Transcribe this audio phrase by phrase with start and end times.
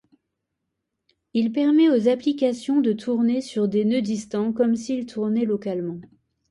[1.35, 6.01] Il permet aux applications de tourner sur des nœuds distants comme s'ils tournaient localement.